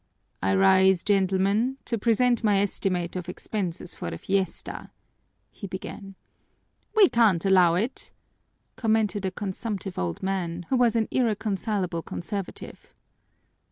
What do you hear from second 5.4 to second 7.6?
he began. "We can't